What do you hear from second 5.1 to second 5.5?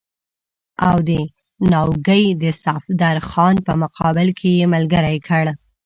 کړ.